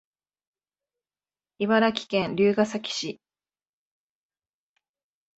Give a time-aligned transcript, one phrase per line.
[1.59, 3.21] 茨城県龍ケ崎市